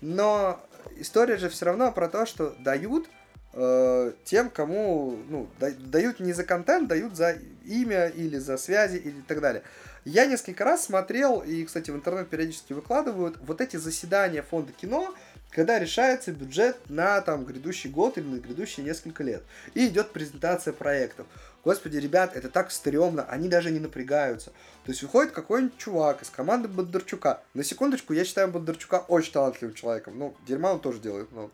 [0.00, 0.60] Но
[0.96, 3.08] история же все равно про то, что дают
[3.52, 9.20] э, тем, кому ну, дают не за контент, дают за имя или за связи или
[9.26, 9.62] так далее.
[10.04, 15.14] Я несколько раз смотрел, и, кстати, в интернет периодически выкладывают вот эти заседания фонда кино,
[15.50, 19.44] когда решается бюджет на там грядущий год или на грядущие несколько лет.
[19.74, 21.26] И идет презентация проектов.
[21.64, 24.50] Господи, ребят, это так стрёмно, они даже не напрягаются.
[24.84, 27.40] То есть выходит какой-нибудь чувак из команды Бондарчука.
[27.54, 30.18] На секундочку, я считаю Бондарчука очень талантливым человеком.
[30.18, 31.52] Ну, дерьма он тоже делает много.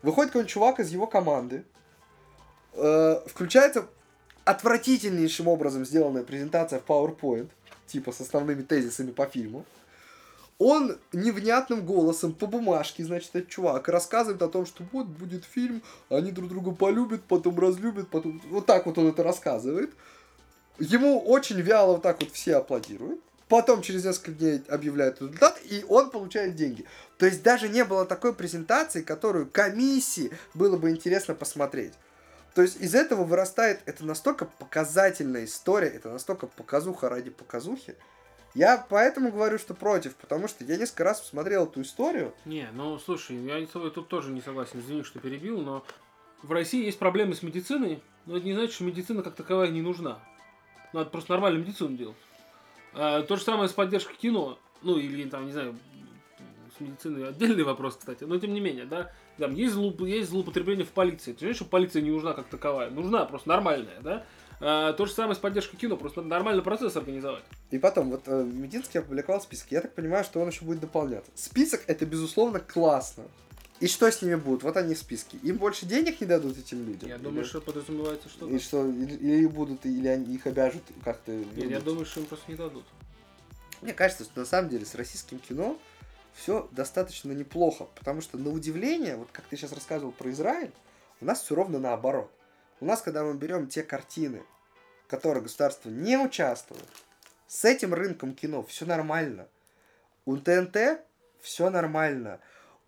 [0.00, 1.64] Выходит какой-нибудь чувак из его команды,
[2.72, 3.86] э, включается
[4.44, 7.50] отвратительнейшим образом сделанная презентация в PowerPoint,
[7.86, 9.66] типа с основными тезисами по фильму
[10.58, 15.82] он невнятным голосом по бумажке, значит, этот чувак рассказывает о том, что вот будет фильм,
[16.08, 18.42] они друг друга полюбят, потом разлюбят, потом...
[18.50, 19.92] Вот так вот он это рассказывает.
[20.78, 23.20] Ему очень вяло вот так вот все аплодируют.
[23.48, 26.84] Потом через несколько дней объявляют результат, и он получает деньги.
[27.16, 31.94] То есть даже не было такой презентации, которую комиссии было бы интересно посмотреть.
[32.54, 37.94] То есть из этого вырастает, это настолько показательная история, это настолько показуха ради показухи,
[38.58, 42.34] я поэтому говорю, что против, потому что я несколько раз посмотрел эту историю.
[42.44, 45.84] Не, ну слушай, я с тобой тут тоже не согласен, извини, что перебил, но
[46.42, 49.80] в России есть проблемы с медициной, но это не значит, что медицина как таковая не
[49.80, 50.18] нужна.
[50.92, 52.16] Надо просто нормальную медицину делать.
[52.94, 54.58] А, то же самое с поддержкой кино.
[54.82, 55.78] Ну, или там, не знаю,
[56.76, 60.00] с медициной отдельный вопрос, кстати, но тем не менее, да, там есть, злоуп...
[60.00, 61.32] есть злоупотребление в полиции.
[61.32, 62.90] Ты знаешь, что полиция не нужна как таковая?
[62.90, 64.24] Нужна, просто нормальная, да?
[64.60, 67.44] А, то же самое с поддержкой кино, просто надо нормальный процесс организовать.
[67.70, 69.70] И потом, вот э, Мединский опубликовал список.
[69.70, 71.30] Я так понимаю, что он еще будет дополняться.
[71.34, 73.24] Список это, безусловно, классно.
[73.80, 74.64] И что с ними будет?
[74.64, 75.38] Вот они в списке.
[75.44, 77.08] Им больше денег не дадут этим людям?
[77.08, 77.22] Я или...
[77.22, 78.52] думаю, что подразумевается что-то.
[78.52, 81.30] И что, или, или будут, или они их обяжут как-то...
[81.30, 82.84] Нет, я думаю, что им просто не дадут.
[83.80, 85.78] Мне кажется, что на самом деле с российским кино
[86.34, 90.72] все достаточно неплохо, потому что на удивление, вот как ты сейчас рассказывал про Израиль,
[91.20, 92.30] у нас все ровно наоборот.
[92.80, 94.42] У нас, когда мы берем те картины,
[95.06, 96.84] в которых государство не участвует,
[97.46, 99.48] с этим рынком кино все нормально.
[100.26, 101.00] У ТНТ
[101.40, 102.40] все нормально.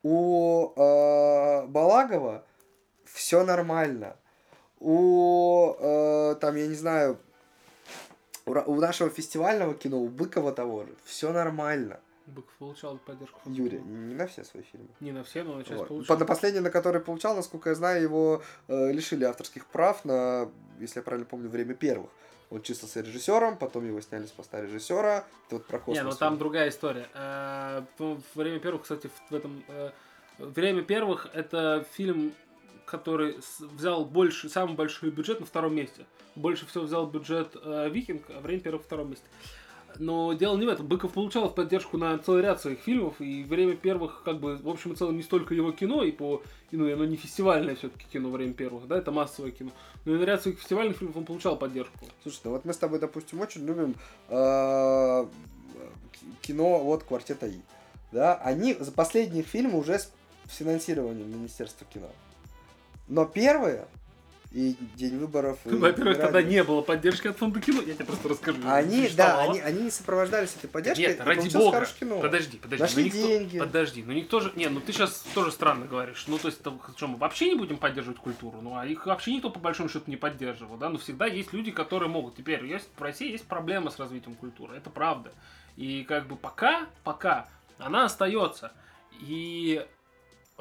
[0.02, 2.44] У э, Балагова
[3.04, 4.16] все нормально.
[4.78, 7.18] У, э, там, я не знаю,
[8.46, 12.00] у, у нашего фестивального кино, у Быкова того же, все нормально.
[12.30, 13.40] Быков получал поддержку.
[13.46, 14.88] Юрий, не на все свои фильмы.
[15.00, 15.88] Не на все, но на часть Вот.
[15.88, 16.16] получал.
[16.16, 20.48] По- На последний, на который получал, насколько я знаю, его э, лишили авторских прав на,
[20.78, 22.10] если я правильно помню, время первых.
[22.50, 25.24] Он числился режиссером, потом его сняли с поста режиссера.
[25.46, 25.96] Это вот про космос.
[25.98, 27.06] Не, ну там другая история.
[27.14, 29.62] А, ну, Время первых, кстати, в этом...
[29.68, 29.90] э,
[30.38, 32.32] Время первых это фильм,
[32.86, 36.06] который взял больше, самый большой бюджет на втором месте.
[36.34, 39.26] Больше всего взял бюджет э, Викинг, а время первых втором месте.
[39.98, 40.86] Но дело не в этом.
[40.86, 44.92] Быков получал поддержку на целый ряд своих фильмов, и время первых, как бы, в общем
[44.92, 48.30] и целом, не столько его кино, и по, и, ну, оно не фестивальное все-таки кино
[48.30, 49.70] время первых, да, это массовое кино.
[50.04, 51.98] Но и на ряд своих фестивальных фильмов он получал поддержку.
[52.22, 53.94] Слушай, ну вот мы с тобой, допустим, очень любим
[54.28, 55.26] э,
[56.42, 57.60] кино вот «Квартета И».
[58.12, 58.36] Да?
[58.36, 60.10] Они за последние фильмы уже с
[60.48, 62.08] финансированием Министерства кино.
[63.08, 63.86] Но первые
[64.52, 65.58] и День выборов...
[65.64, 68.58] Во-первых, тогда не было поддержки от фонда кино, я тебе просто расскажу.
[68.66, 71.02] Они, да, они, они не сопровождались этой поддержкой.
[71.02, 71.86] Нет, ради бога.
[71.98, 72.20] кино.
[72.20, 72.82] Подожди, подожди.
[72.82, 73.58] Нашли ну никто- деньги.
[73.60, 74.52] Подожди, ну никто же...
[74.56, 76.24] Не, ну ты сейчас тоже странно говоришь.
[76.26, 78.60] Ну, то есть, там, что, мы вообще не будем поддерживать культуру?
[78.60, 80.88] Ну, а их вообще никто, по большому счету, не поддерживал, да?
[80.88, 82.34] Но всегда есть люди, которые могут.
[82.34, 85.32] Теперь, есть, в России есть проблема с развитием культуры, это правда.
[85.76, 88.72] И как бы пока, пока она остается.
[89.20, 89.86] И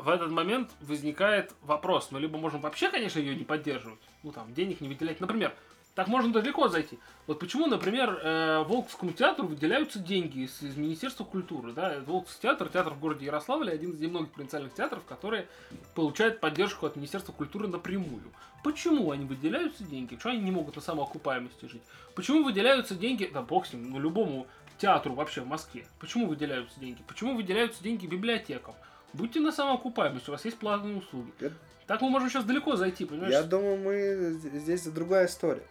[0.03, 2.09] в этот момент возникает вопрос.
[2.11, 5.19] Мы либо можем вообще, конечно, ее не поддерживать, ну там, денег не выделять.
[5.19, 5.53] Например,
[5.95, 6.97] так можно далеко зайти.
[7.27, 11.73] Вот почему, например, э, Волковскому театру выделяются деньги из, из Министерства культуры.
[11.73, 11.97] Да?
[12.05, 15.47] Волковский театр, театр в городе Ярославле, один из немногих провинциальных театров, которые
[15.95, 18.23] получают поддержку от Министерства культуры напрямую.
[18.63, 20.15] Почему они выделяются деньги?
[20.15, 21.83] Почему они не могут на самоокупаемости жить?
[22.15, 25.85] Почему выделяются деньги, да бог с ним, ну любому театру вообще в Москве?
[25.99, 27.01] Почему выделяются деньги?
[27.07, 28.75] Почему выделяются деньги библиотекам?
[29.13, 31.31] Будьте на самоокупаемости, у вас есть платные услуги.
[31.39, 31.51] Я-
[31.87, 33.31] Так мы можем сейчас далеко зайти, понимаешь?
[33.31, 35.63] Я думаю, мы здесь другая история.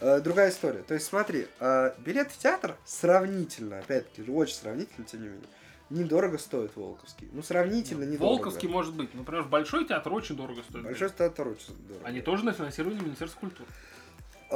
[0.00, 0.82] Э, другая история.
[0.82, 5.46] То есть, смотри, э, билет в театр сравнительно, опять-таки, очень сравнительно, тем не менее,
[5.90, 7.28] недорого стоит Волковский.
[7.32, 8.34] Ну, сравнительно недорого.
[8.34, 9.12] Волковский может быть.
[9.14, 10.84] Например, Большой театр очень дорого стоит.
[10.84, 12.06] Большой театр очень дорого.
[12.06, 13.68] Они тоже на финансировании Министерства культуры.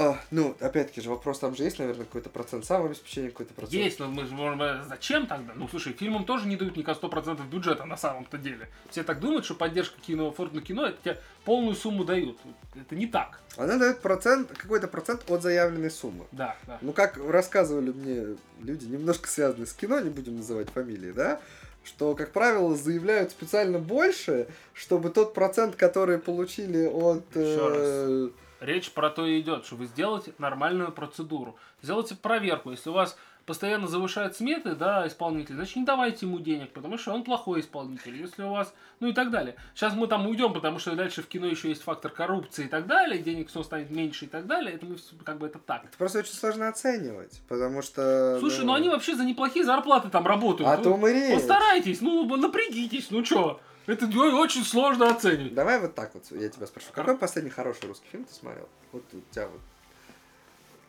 [0.00, 3.82] А, ну, опять-таки же, вопрос там же есть, наверное, какой-то процент самообеспечения, какой-то процент.
[3.82, 4.62] Есть, но мы же можем...
[4.62, 5.54] э, Зачем тогда?
[5.56, 8.68] Ну, слушай, фильмам тоже не дают никак 100% бюджета на самом-то деле.
[8.90, 12.38] Все так думают, что поддержка кино, на кино, это тебе полную сумму дают.
[12.76, 13.40] Это не так.
[13.56, 16.26] Она дает процент, какой-то процент от заявленной суммы.
[16.30, 16.78] Да, да.
[16.80, 21.40] Ну, как рассказывали мне люди, немножко связанные с кино, не будем называть фамилии, да,
[21.82, 27.24] что, как правило, заявляют специально больше, чтобы тот процент, который получили от...
[27.34, 28.28] э,
[28.60, 31.56] Речь про то и идет, что вы сделаете нормальную процедуру.
[31.82, 32.70] Сделайте проверку.
[32.70, 33.16] Если у вас
[33.46, 38.14] постоянно завышают сметы, да, исполнитель, значит, не давайте ему денег, потому что он плохой исполнитель.
[38.14, 39.56] Если у вас, ну и так далее.
[39.74, 42.86] Сейчас мы там уйдем, потому что дальше в кино еще есть фактор коррупции и так
[42.86, 44.74] далее, денег все станет меньше и так далее.
[44.74, 45.84] Это мы как бы это так.
[45.84, 48.38] Это просто очень сложно оценивать, потому что...
[48.38, 50.68] Слушай, ну они вообще за неплохие зарплаты там работают.
[50.68, 51.34] О Ну, том и речь.
[51.34, 53.60] Постарайтесь, ну напрягитесь, ну чё.
[53.88, 55.54] Это очень сложно оценивать.
[55.54, 56.88] Давай вот так вот, я тебя спрошу.
[56.92, 58.68] Какой последний хороший русский фильм ты смотрел?
[58.92, 59.60] Вот у тебя вот.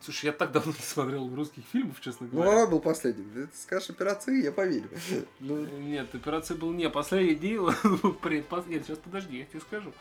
[0.01, 2.51] Слушай, я так давно не смотрел русских фильмов, честно Ну, говоря.
[2.51, 3.25] какой был последний?
[3.33, 4.89] Ты скажешь операции, я поверю.
[5.39, 9.91] Ну, Нет, операция был не последний, предпос- Нет, сейчас подожди, я тебе скажу.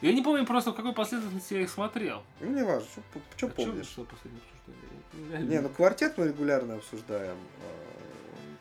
[0.00, 2.22] Я не помню просто, в какой последовательности я их смотрел.
[2.40, 3.86] ну, не важно, что А чё- помнишь.
[3.86, 5.32] Что последнее обсуждение?
[5.32, 7.36] Я Не, ну квартет мы регулярно обсуждаем.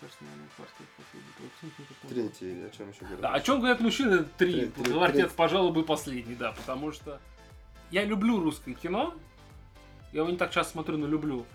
[0.08, 0.88] Кажется, наверное, «Квартет»
[2.10, 2.40] последний.
[2.40, 3.20] Третий, о чем еще говорил?
[3.22, 4.26] Да, о чем говорят мужчины?
[4.38, 4.54] Три.
[4.54, 7.20] Три- три- Квартет, пожалуй, бы последний, да, потому что
[7.92, 9.14] я люблю русское кино.
[10.14, 11.46] Я его не так часто смотрю, но люблю.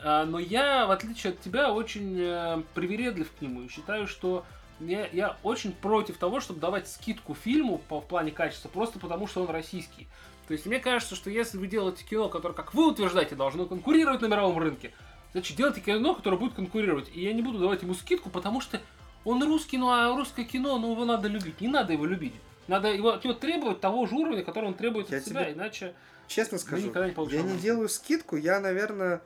[0.00, 4.44] А, Но я, в отличие от тебя, очень э, привередлив к нему и считаю, что
[4.78, 9.26] я, я очень против того, чтобы давать скидку фильму по, в плане качества, просто потому
[9.26, 10.06] что он российский.
[10.46, 14.20] То есть мне кажется, что если вы делаете кино, которое, как вы утверждаете, должно конкурировать
[14.20, 14.92] на мировом рынке,
[15.36, 17.10] значит делайте кино, которое будет конкурировать.
[17.12, 18.80] И я не буду давать ему скидку, потому что
[19.22, 21.60] он русский, ну а русское кино, ну его надо любить.
[21.60, 22.32] Не надо его любить.
[22.68, 25.52] Надо его, от него требовать того же уровня, который он требует Я от себя, тебе-
[25.52, 25.94] иначе...
[26.26, 29.22] Честно скажу, никогда не получим я не делаю скидку, я, наверное,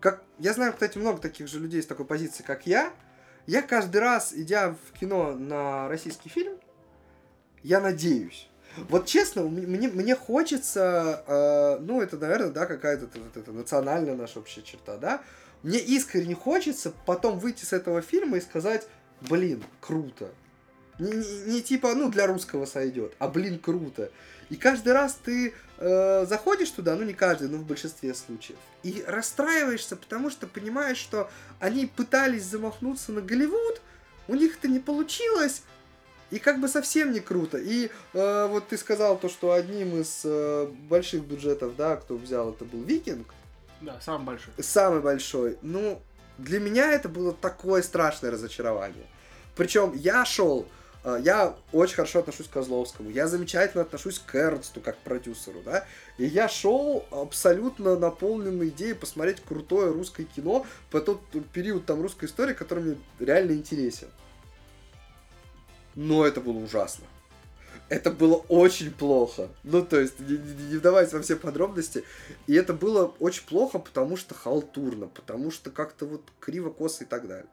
[0.00, 2.92] как я знаю, кстати, много таких же людей с такой позиции, как я.
[3.46, 6.58] Я каждый раз, идя в кино на российский фильм,
[7.62, 8.49] я надеюсь.
[8.76, 14.38] Вот честно, мне, мне хочется, э, ну, это, наверное, да, какая-то вот эта национальная наша
[14.38, 15.22] общая черта, да.
[15.62, 18.86] Мне искренне хочется потом выйти с этого фильма и сказать,
[19.20, 20.30] блин, круто.
[20.98, 24.10] Не, не- не типа, ну, для русского сойдет, а, блин, круто.
[24.50, 29.02] И каждый раз ты э, заходишь туда, ну не каждый, но в большинстве случаев, и
[29.06, 33.80] расстраиваешься, потому что понимаешь, что они пытались замахнуться на Голливуд,
[34.28, 35.62] у них это не получилось,
[36.30, 37.58] И как бы совсем не круто.
[37.58, 42.50] И э, вот ты сказал то, что одним из э, больших бюджетов, да, кто взял,
[42.50, 43.26] это был Викинг.
[43.80, 44.52] Да, самый большой.
[44.60, 45.58] Самый большой.
[45.62, 46.00] Ну,
[46.38, 49.06] для меня это было такое страшное разочарование.
[49.56, 50.68] Причем я шел,
[51.04, 55.60] э, я очень хорошо отношусь к Козловскому, я замечательно отношусь к Эрнсту как к продюсеру,
[55.64, 55.84] да,
[56.16, 61.20] и я шел абсолютно наполненной идеей посмотреть крутое русское кино по тот
[61.52, 64.08] период там русской истории, который мне реально интересен.
[65.94, 67.04] Но это было ужасно.
[67.88, 69.48] Это было очень плохо.
[69.64, 72.04] Ну, то есть, не, не, не вдаваясь во все подробности.
[72.46, 77.06] И это было очень плохо, потому что халтурно, потому что как-то вот криво, косо и
[77.06, 77.48] так далее.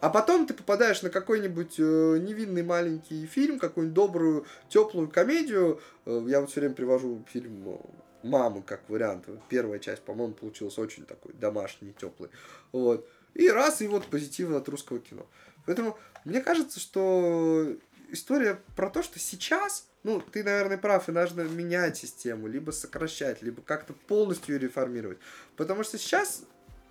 [0.00, 5.80] А потом ты попадаешь на какой-нибудь э, невинный маленький фильм, какую-нибудь добрую, теплую комедию.
[6.06, 7.78] Э, я вот все время привожу фильм э,
[8.22, 9.24] «Мамы» как вариант.
[9.48, 12.30] Первая часть, по-моему, получилась очень такой домашний, теплый.
[12.70, 13.08] Вот.
[13.34, 15.26] И раз, и вот позитивно от русского кино.
[15.68, 17.76] Поэтому мне кажется, что
[18.08, 23.42] история про то, что сейчас, ну, ты, наверное, прав, и нужно менять систему, либо сокращать,
[23.42, 25.18] либо как-то полностью ее реформировать.
[25.56, 26.44] Потому что сейчас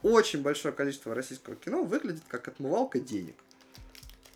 [0.03, 3.33] очень большое количество российского кино выглядит как отмывалка денег.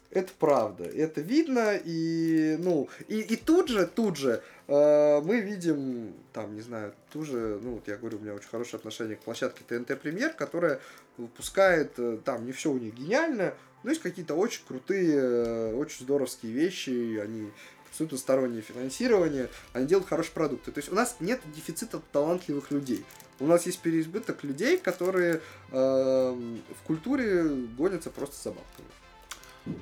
[0.09, 6.15] Это правда, это видно, и, ну, и, и тут же, тут же э, мы видим,
[6.33, 9.21] там, не знаю, ту же, ну, вот я говорю, у меня очень хорошее отношение к
[9.21, 10.81] площадке ТНТ Премьер, которая
[11.17, 16.05] выпускает, э, там, не все у них гениально, но есть какие-то очень крутые, э, очень
[16.05, 17.51] здоровские вещи, они
[17.89, 20.71] абсолютно стороннее финансирование, они делают хорошие продукты.
[20.71, 23.03] То есть у нас нет дефицита талантливых людей.
[23.39, 25.41] У нас есть переизбыток людей, которые
[25.71, 27.43] э, в культуре
[27.77, 29.81] гонятся просто за бабками.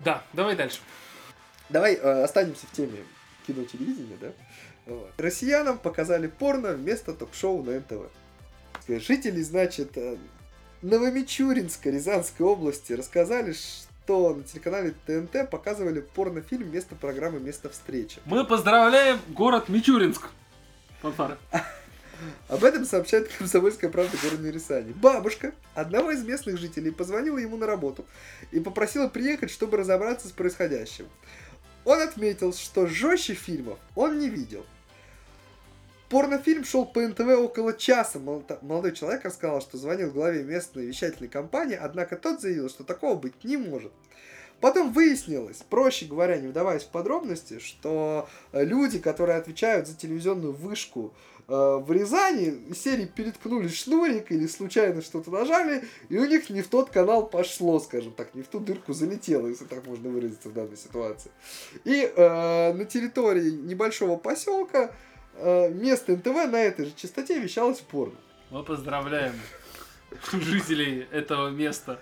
[0.00, 0.80] Да, давай дальше.
[1.68, 3.04] Давай э, останемся в теме
[3.46, 4.32] кино-телевидения, да?
[4.86, 5.12] Вот.
[5.18, 8.10] Россиянам показали порно вместо ток-шоу на НТВ.
[8.88, 10.16] Жители, значит, э,
[10.82, 18.18] Новомичуринска Рязанской области рассказали, что на телеканале ТНТ показывали порнофильм вместо программы «Место встречи».
[18.24, 20.30] Мы поздравляем город Мичуринск.
[21.02, 21.36] Фанфары.
[22.48, 24.92] Об этом сообщает комсомольская правда города Рязани.
[24.92, 28.06] Бабушка одного из местных жителей позвонила ему на работу
[28.50, 31.06] и попросила приехать, чтобы разобраться с происходящим.
[31.84, 34.64] Он отметил, что жестче фильмов он не видел.
[36.10, 38.18] Порнофильм шел по НТВ около часа.
[38.18, 43.44] Молодой человек рассказал, что звонил главе местной вещательной компании, однако тот заявил, что такого быть
[43.44, 43.92] не может.
[44.60, 51.14] Потом выяснилось, проще говоря, не вдаваясь в подробности, что люди, которые отвечают за телевизионную вышку
[51.50, 56.68] Э, в Рязани серии переткнули шнурик или случайно что-то нажали, и у них не в
[56.68, 60.52] тот канал пошло, скажем так, не в ту дырку залетело, если так можно выразиться в
[60.52, 61.32] данной ситуации.
[61.84, 64.92] И э, на территории небольшого поселка
[65.34, 68.16] э, место НТВ на этой же частоте вещалось порно.
[68.50, 69.34] Мы поздравляем
[70.32, 72.00] жителей этого места.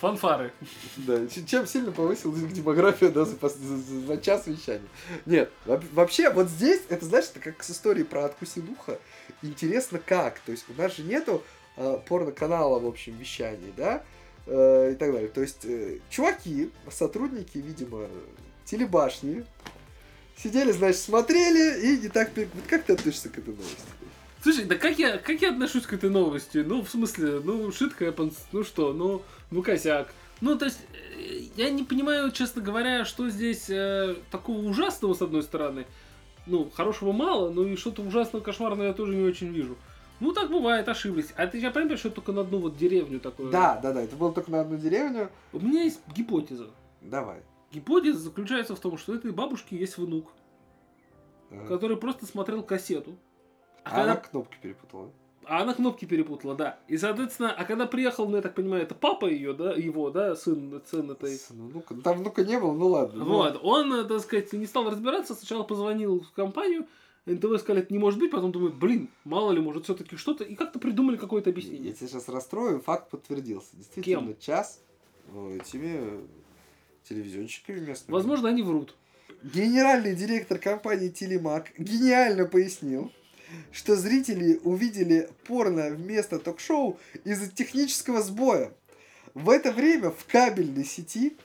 [0.00, 0.52] Фанфары.
[0.96, 4.86] Да, чем сильно повысилась демография да, за, за, за час вещания.
[5.26, 8.98] Нет, вообще, вот здесь, это это как с историей про откуси духа.
[9.42, 10.38] Интересно как.
[10.40, 11.42] То есть у нас же нету
[11.76, 14.04] э, порно-канала, в общем, вещаний, да,
[14.46, 15.30] э, и так далее.
[15.30, 18.06] То есть э, чуваки, сотрудники, видимо,
[18.66, 19.44] телебашни,
[20.42, 22.30] сидели, значит, смотрели и не так...
[22.68, 23.76] Как ты относишься к этой новости?
[24.42, 26.58] Слушай, да как я, как я отношусь к этой новости?
[26.58, 30.12] Ну, в смысле, ну, shit happens, ну что, ну, ну косяк.
[30.40, 35.22] Ну, то есть, э, я не понимаю, честно говоря, что здесь э, такого ужасного, с
[35.22, 35.86] одной стороны.
[36.46, 39.76] Ну, хорошего мало, но и что-то ужасного, кошмарного я тоже не очень вижу.
[40.20, 41.28] Ну, так бывает, ошиблись.
[41.36, 43.50] А ты я понимаешь, что только на одну вот деревню такое?
[43.50, 45.30] Да, да, да, это было только на одну деревню.
[45.52, 46.68] У меня есть гипотеза.
[47.00, 47.38] Давай.
[47.72, 50.32] Гипотеза заключается в том, что у этой бабушки есть внук,
[51.50, 51.66] ага.
[51.66, 53.16] который просто смотрел кассету.
[53.84, 54.12] А, а когда...
[54.12, 55.10] она кнопки перепутала.
[55.44, 56.78] А она кнопки перепутала, да.
[56.88, 60.36] И, соответственно, а когда приехал, ну, я так понимаю, это папа ее, да, его, да,
[60.36, 61.38] сын, сын этой...
[61.50, 63.24] Ну, там внука не было, ну ладно.
[63.24, 63.32] Ну.
[63.32, 66.86] Вот, он, э, так сказать, не стал разбираться, сначала позвонил в компанию,
[67.24, 70.54] НТВ сказали, это не может быть, потом думают, блин, мало ли, может, все-таки что-то, и
[70.54, 71.88] как-то придумали какое-то объяснение.
[71.88, 73.74] Я тебя сейчас расстрою, факт подтвердился.
[73.74, 74.38] Действительно, Кем?
[74.38, 74.82] час
[75.28, 76.26] этими
[77.08, 78.14] телевизионщиками местными.
[78.14, 78.94] Возможно, они врут.
[79.42, 83.12] Генеральный директор компании Телемак гениально пояснил,
[83.72, 88.72] что зрители увидели порно вместо ток-шоу из-за технического сбоя.
[89.34, 91.36] В это время в кабельной сети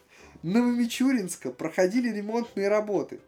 [0.41, 3.19] Новомичуринска проходили ремонтные работы.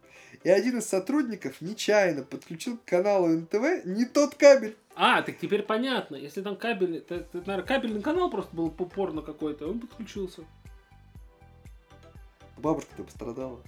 [0.44, 4.76] И один из сотрудников нечаянно подключил к каналу НТВ не тот кабель.
[4.96, 6.16] А, так теперь понятно.
[6.16, 10.44] Если там кабель, это, это наверное, кабельный канал просто был порно какой-то, он подключился.
[12.66, 13.60] Бабушка-то пострадала.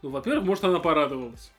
[0.00, 1.52] Ну, во-первых, может, она порадовалась.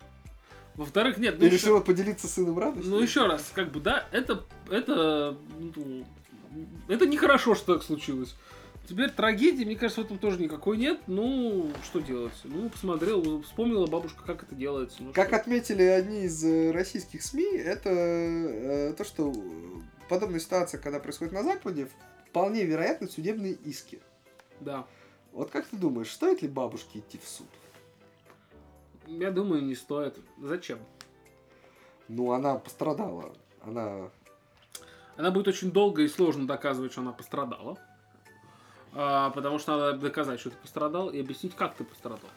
[0.73, 1.36] Во-вторых, нет.
[1.38, 1.86] Ну, И решила еще...
[1.86, 2.91] поделиться сыном радостью.
[2.91, 6.03] Ну, еще раз, как бы, да, это, это, ну,
[6.88, 8.36] это нехорошо, что так случилось.
[8.89, 10.99] Теперь трагедии, мне кажется, в этом тоже никакой нет.
[11.05, 12.34] Ну, что делать?
[12.43, 15.03] Ну, посмотрел, вспомнила бабушка, как это делается.
[15.03, 15.36] Ну, Как что?
[15.36, 19.32] отметили одни из э, российских СМИ, это э, то, что
[20.09, 21.88] подобная ситуация, когда происходит на Западе,
[22.30, 23.99] вполне вероятны судебные иски.
[24.59, 24.88] Да.
[25.36, 27.47] Вот как ты думаешь, стоит ли бабушке идти в суд?
[29.05, 30.17] Я думаю, не стоит.
[30.41, 30.79] Зачем?
[32.07, 33.36] Ну, она пострадала.
[33.61, 34.09] Она...
[35.17, 37.77] Она будет очень долго и сложно доказывать, что она пострадала.
[38.93, 42.31] А, потому что надо доказать, что ты пострадал, и объяснить, как ты пострадал.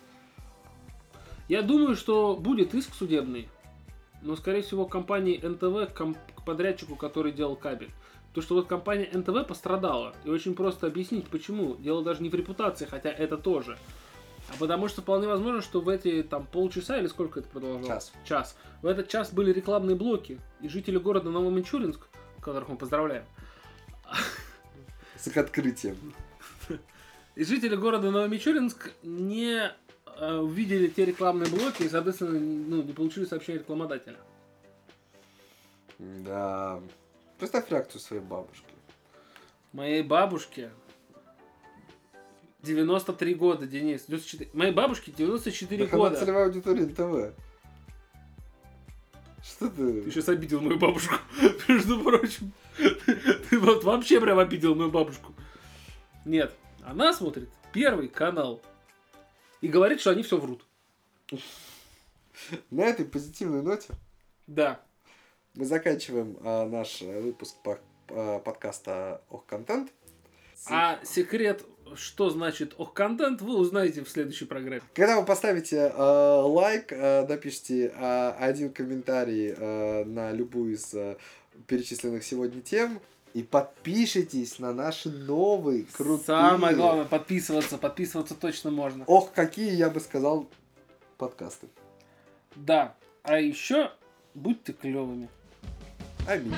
[1.47, 3.49] Я думаю, что будет иск судебный,
[4.23, 7.91] но, скорее всего, компании НТВ к, подрядчику, который делал кабель.
[8.35, 10.15] То, что вот компания НТВ пострадала.
[10.25, 11.77] И очень просто объяснить, почему.
[11.77, 13.79] Дело даже не в репутации, хотя это тоже.
[14.49, 17.87] А потому что вполне возможно, что в эти там полчаса или сколько это продолжалось?
[17.89, 18.13] Час.
[18.25, 18.57] Час.
[18.83, 22.09] В этот час были рекламные блоки, и жители города Новомичуринск,
[22.41, 23.25] которых мы поздравляем,
[25.17, 25.97] С их открытием.
[27.35, 29.71] и жители города Новомичуринск не
[30.19, 34.19] э, увидели те рекламные блоки и, соответственно, ну, не получили сообщение рекламодателя.
[35.99, 36.81] Да.
[37.39, 38.65] Представь реакцию своей бабушки.
[39.73, 40.71] Моей бабушке
[42.63, 44.05] 93 года, Денис.
[44.07, 44.51] 94.
[44.53, 46.17] Моей бабушке 94 Так она года.
[46.17, 47.35] целевая аудитория НТВ.
[49.43, 50.03] Что ты?
[50.03, 51.15] Ты сейчас обидел мою бабушку,
[51.69, 52.53] между прочим.
[52.77, 55.33] Ты вот вообще прям обидел мою бабушку.
[56.25, 56.55] Нет,
[56.85, 58.61] она смотрит первый канал.
[59.61, 60.65] И говорит, что они все врут.
[62.71, 63.89] На этой позитивной ноте
[64.47, 64.81] Да.
[65.55, 67.81] мы заканчиваем а, наш э, выпуск по-
[68.11, 69.91] а, подкаста Ох Контент.
[70.71, 74.83] А секрет, что значит ох контент, вы узнаете в следующей программе.
[74.95, 76.03] Когда вы поставите э,
[76.43, 81.17] лайк, э, напишите э, один комментарий э, на любую из э,
[81.67, 83.01] перечисленных сегодня тем
[83.35, 86.25] и подпишитесь на наши новые крутые...
[86.25, 87.79] Самое главное, подписываться.
[87.79, 89.05] Подписываться точно можно.
[89.07, 90.49] Ох, какие, я бы сказал,
[91.17, 91.69] подкасты.
[92.57, 92.95] Да.
[93.23, 93.93] А еще
[94.35, 95.29] будьте клевыми.
[96.27, 96.55] Аминь.